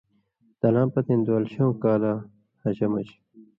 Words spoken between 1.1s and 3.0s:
دُوالشؤں کالاں حجہ